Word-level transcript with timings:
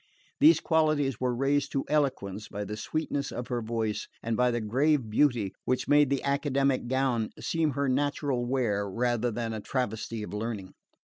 These 0.39 0.61
qualities 0.61 1.19
were 1.21 1.35
raised 1.35 1.71
to 1.73 1.85
eloquence 1.87 2.47
by 2.47 2.63
the 2.65 2.75
sweetness 2.75 3.31
of 3.31 3.49
her 3.49 3.61
voice, 3.61 4.07
and 4.23 4.35
by 4.35 4.49
the 4.49 4.59
grave 4.59 5.11
beauty 5.11 5.53
which 5.65 5.87
made 5.87 6.09
the 6.09 6.23
academic 6.23 6.87
gown 6.87 7.29
seem 7.39 7.73
her 7.73 7.87
natural 7.87 8.43
wear, 8.47 8.89
rather 8.89 9.29
than 9.29 9.53
a 9.53 9.61
travesty 9.61 10.23
of 10.23 10.33
learning. 10.33 10.73